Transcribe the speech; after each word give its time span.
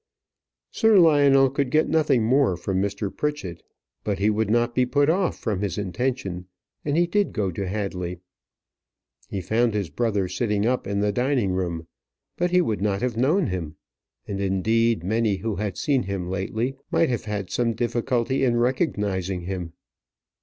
Sir 0.71 0.97
Lionel 0.97 1.51
could 1.51 1.69
get 1.69 1.87
nothing 1.87 2.23
more 2.23 2.57
from 2.57 2.81
Mr. 2.81 3.15
Pritchett; 3.15 3.61
but 4.03 4.17
he 4.17 4.31
would 4.31 4.49
not 4.49 4.73
be 4.73 4.83
put 4.83 5.11
off 5.11 5.37
from 5.37 5.59
his 5.61 5.77
intention, 5.77 6.47
and 6.83 6.97
he 6.97 7.05
did 7.05 7.31
go 7.31 7.51
to 7.51 7.67
Hadley. 7.67 8.17
He 9.29 9.41
found 9.41 9.75
his 9.75 9.91
brother 9.91 10.27
sitting 10.27 10.65
up 10.65 10.87
in 10.87 11.01
the 11.01 11.11
dining 11.11 11.51
room, 11.51 11.85
but 12.35 12.49
he 12.49 12.61
would 12.61 12.81
not 12.81 13.03
have 13.03 13.15
known 13.15 13.45
him. 13.45 13.75
And, 14.27 14.41
indeed, 14.41 15.03
many 15.03 15.35
who 15.35 15.57
had 15.57 15.77
seen 15.77 16.01
him 16.01 16.27
lately 16.27 16.75
might 16.89 17.09
have 17.09 17.25
had 17.25 17.51
some 17.51 17.73
difficulty 17.75 18.43
in 18.43 18.57
recognizing 18.57 19.41
him. 19.41 19.73